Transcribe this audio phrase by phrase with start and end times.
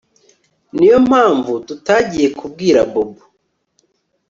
[0.77, 3.23] Niyo mpamvu tutagiye kubwira Bobo